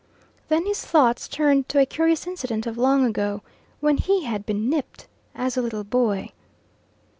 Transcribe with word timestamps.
Then 0.47 0.65
his 0.65 0.83
thoughts 0.83 1.27
turned 1.27 1.69
to 1.69 1.77
a 1.77 1.85
curious 1.85 2.25
incident 2.25 2.65
of 2.65 2.75
long 2.75 3.05
ago, 3.05 3.43
when 3.81 3.97
he 3.97 4.23
had 4.23 4.47
been 4.47 4.67
"nipped" 4.67 5.07
as 5.35 5.57
a 5.57 5.61
little 5.61 5.83
boy. 5.83 6.31